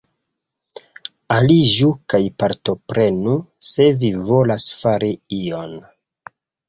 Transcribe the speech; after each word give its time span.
Aliĝu 1.33 1.89
kaj 2.13 2.21
partoprenu, 2.43 3.35
se 3.73 3.87
vi 4.05 4.11
volas 4.31 4.67
fari 4.81 5.13
ion. 5.43 5.77